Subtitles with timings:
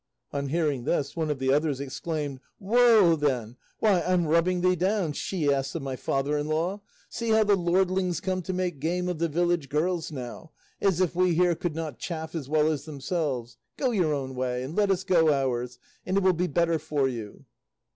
[0.33, 3.55] On hearing this, one of the others exclaimed, "Woa then!
[3.77, 6.81] why, I'm rubbing thee down, she ass of my father in law!
[7.07, 11.13] See how the lordlings come to make game of the village girls now, as if
[11.15, 13.57] we here could not chaff as well as themselves.
[13.77, 17.07] Go your own way, and let us go ours, and it will be better for
[17.07, 17.45] you."